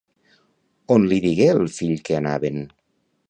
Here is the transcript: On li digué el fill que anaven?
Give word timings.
On 0.95 1.05
li 1.11 1.19
digué 1.27 1.47
el 1.53 1.63
fill 1.75 2.01
que 2.09 2.19
anaven? 2.21 2.61